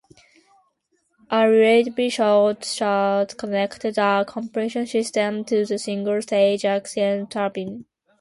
[1.29, 7.85] A relatively short shaft connected the compression system to the single stage axial turbine.